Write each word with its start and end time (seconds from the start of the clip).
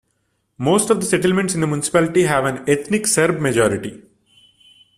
Most 0.57 0.89
of 0.89 0.99
the 0.99 1.05
settlements 1.05 1.53
in 1.53 1.61
the 1.61 1.67
municipality 1.67 2.23
have 2.23 2.45
an 2.45 2.67
ethnic 2.67 3.05
Serb 3.05 3.39
majority. 3.39 4.01